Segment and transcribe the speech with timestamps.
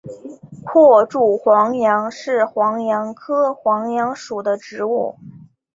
[0.65, 5.15] 阔柱黄杨是黄杨科黄杨属的植物。